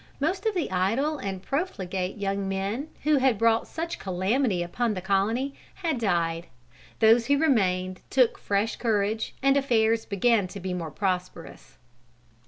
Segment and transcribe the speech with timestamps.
[0.19, 4.99] Most of the idle and profligate young men who had brought such calamity upon the
[4.99, 6.47] colony, had died.
[6.97, 11.77] Those who remained took fresh courage, and affairs began to be more prosperous.